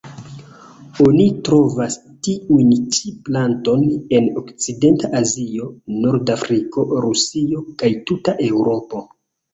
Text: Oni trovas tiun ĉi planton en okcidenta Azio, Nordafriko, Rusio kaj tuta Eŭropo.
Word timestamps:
Oni 1.07 1.25
trovas 1.49 1.97
tiun 2.27 2.71
ĉi 2.95 3.11
planton 3.27 3.85
en 4.19 4.31
okcidenta 4.41 5.13
Azio, 5.23 5.69
Nordafriko, 6.07 6.87
Rusio 7.07 7.65
kaj 7.83 7.93
tuta 8.11 8.37
Eŭropo. 8.49 9.05